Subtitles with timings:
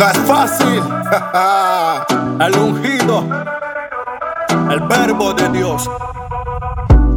[0.00, 0.82] No es fácil.
[2.40, 3.22] el ungido,
[4.70, 5.90] el verbo de Dios.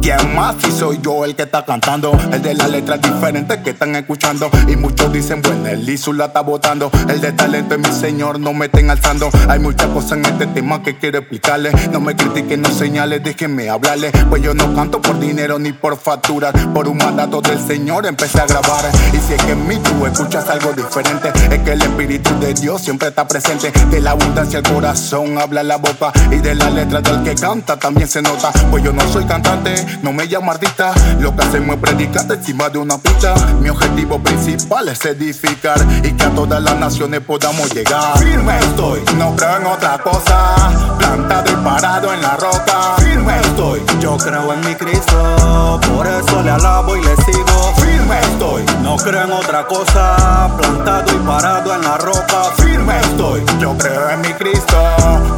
[0.04, 2.12] ¿Quién más si soy yo el que está cantando?
[2.30, 4.50] El de las letras diferentes que están escuchando.
[4.68, 6.90] Y muchos dicen, bueno, el Isu la está botando.
[7.08, 9.30] El de talento es mi señor, no me estén alzando.
[9.48, 11.72] Hay muchas cosas en este tema que quiero explicarle.
[11.90, 14.12] No me critiquen, no señales, déjenme hablarle.
[14.28, 16.52] Pues yo no canto por dinero ni por facturas.
[16.74, 18.84] Por un mandato del Señor empecé a grabar.
[19.10, 22.52] Y si es que en mí tú escuchas algo diferente, es que el Espíritu de
[22.52, 23.72] Dios siempre está presente.
[23.90, 26.12] De la abundancia el corazón habla la boca.
[26.30, 28.52] Y de las letras del que canta también se nota.
[28.70, 30.92] Pues yo no soy cantante no me llamo artista.
[31.20, 33.34] Lo que hacemos es predicar encima de una pista.
[33.60, 38.18] Mi objetivo principal es edificar y que a todas las naciones podamos llegar.
[38.18, 40.96] Firme estoy, no creo en otra cosa.
[40.98, 42.96] Plantado y parado en la roca.
[42.98, 45.80] Firme estoy, yo creo en mi Cristo.
[45.88, 47.74] Por eso le alabo y le sigo.
[47.76, 50.50] Firme estoy, no creo en otra cosa.
[50.58, 52.44] Plantado y parado en la roca.
[52.56, 54.76] Firme estoy, yo creo en mi Cristo.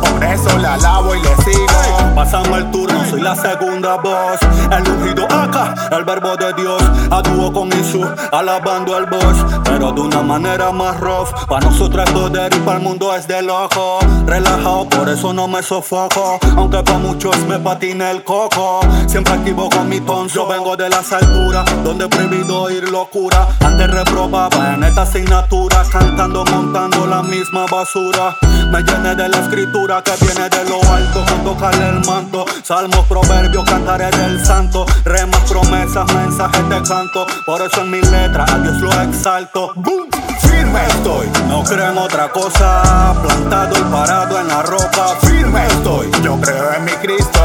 [0.01, 1.96] Por eso le alabo y le sigo.
[2.17, 4.41] Pasamos el turno, soy la segunda voz.
[4.73, 6.83] El ungido acá, el verbo de Dios.
[7.11, 9.37] A dúo con Isu, alabando al boss.
[9.65, 11.29] Pero de una manera más rough.
[11.47, 13.99] Para nosotros es poder y para el mundo es de loco.
[14.25, 16.39] Relajado, por eso no me sofoco.
[16.57, 18.81] Aunque para muchos me patina el coco.
[19.07, 20.37] Siempre activo con mi tonso.
[20.37, 23.47] Yo vengo de las alturas, donde prohibido ir locura.
[23.61, 25.83] Antes reprobaba en esta asignatura.
[25.93, 28.35] Cantando, montando la misma basura.
[28.71, 31.25] Me llené de la escritura que viene de lo alto.
[31.25, 32.45] Con tocarle el manto.
[32.63, 34.87] Salmos, proverbios, cantaré del santo.
[35.05, 37.27] Remas, promesas, mensajes de canto.
[37.45, 39.73] Por eso en mis letras a Dios lo exalto.
[39.77, 40.09] ¡Bum!
[40.41, 43.15] Firme estoy, no creo en otra cosa.
[43.23, 45.09] Plantado y parado en la roca.
[45.21, 47.41] Firme estoy, yo creo en mi Cristo.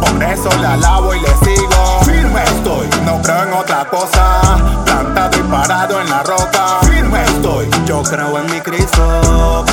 [0.00, 2.00] Por eso le alabo y le sigo.
[2.04, 4.40] Firme estoy, no creo en otra cosa.
[4.84, 6.78] Plantado y parado en la roca.
[6.82, 9.64] Firme estoy, yo creo en mi Cristo.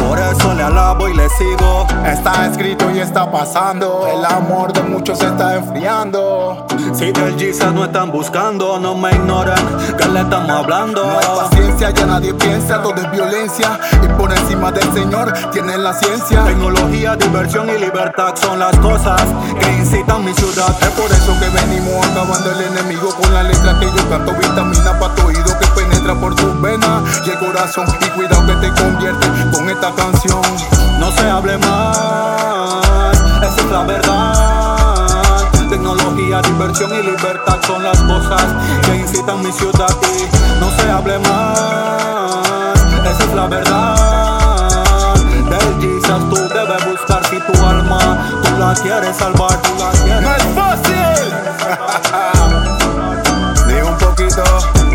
[1.22, 1.86] Le sigo.
[2.04, 4.08] Está escrito y está pasando.
[4.08, 6.66] El amor de muchos se está enfriando.
[6.94, 9.60] Si del Jesus no están buscando, no me ignoran,
[9.98, 11.06] que le estamos hablando.
[11.06, 13.80] No hay paciencia, ya nadie piensa, todo es violencia.
[14.04, 16.44] Y por encima del Señor tienen la ciencia.
[16.44, 19.22] Tecnología, diversión y libertad son las cosas
[19.60, 20.76] que incitan mi ciudad.
[20.82, 25.00] Es por eso que venimos acabando el enemigo con la letra que yo canto, vitamina
[25.00, 26.51] para tu oído que penetra por venas
[27.26, 27.86] y el corazón.
[28.02, 30.42] Y cuidado que te convierte con esta canción.
[31.00, 35.12] No se hable más, esa es la verdad.
[35.70, 38.44] Tecnología, diversión y libertad son las cosas
[38.86, 42.78] que incitan mi ciudad y no se hable más.
[43.06, 45.16] Esa es la verdad.
[45.50, 50.22] Del Jesus tú debes buscar si tu alma tú la quieres salvar, tú la quieres.
[50.22, 51.34] No es fácil.
[53.68, 54.44] Ni un poquito,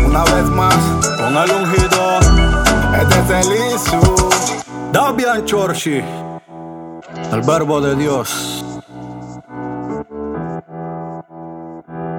[0.05, 0.75] una vez más,
[1.17, 2.06] con el ungido.
[2.99, 4.15] Este es el Isu.
[4.91, 6.01] Davian Chorchi,
[7.31, 8.65] el verbo de Dios.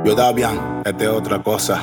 [0.04, 1.82] Yo Davian, esta es otra cosa.